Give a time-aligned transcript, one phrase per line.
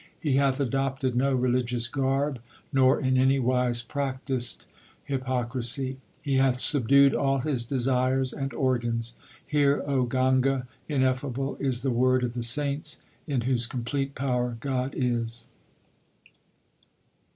[0.19, 2.39] He hath adopted no religious garb
[2.73, 4.65] nor in any wise practised
[5.03, 9.15] hypocrisy; he hath subdued all his desires and organs.
[9.45, 14.57] Hear, O Ganga, 1 ineffable is the word of the saints in whose complete power
[14.59, 15.47] God is.